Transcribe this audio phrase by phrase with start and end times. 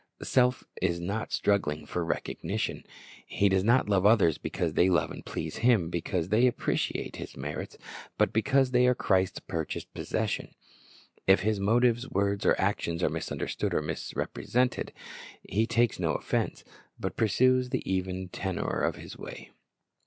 [0.23, 2.83] Self is not struggling for recognition.
[3.27, 7.37] He does not love others because they love and please him, because they appreciate his
[7.37, 7.77] merits,
[8.17, 10.55] but because they are Christ's purchased possession.
[11.27, 14.91] If his motives, words, or actions are misunderstood or misrepresented,
[15.47, 16.63] he takes no offense,
[16.99, 19.51] but pursues the even tenor of his way.